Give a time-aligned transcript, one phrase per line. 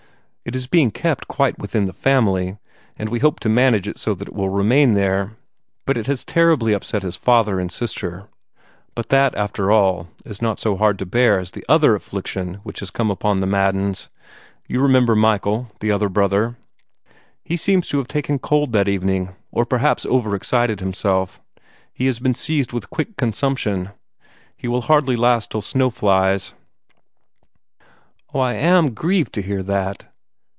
[0.43, 2.57] It is being kept quite within the family,
[2.97, 5.37] and we hope to manage so that it will remain there,
[5.85, 8.27] but it has terribly upset his father and his sister.
[8.95, 12.79] But that, after all, is not so hard to bear as the other affliction that
[12.79, 14.09] has come upon the Maddens.
[14.67, 16.57] You remember Michael, the other brother?
[17.45, 21.39] He seems to have taken cold that evening, or perhaps over exerted himself.
[21.93, 23.91] He has been seized with quick consumption.
[24.57, 26.55] He will hardly last till snow flies."
[28.33, 30.07] "Oh, I am GRIEVED to hear that!"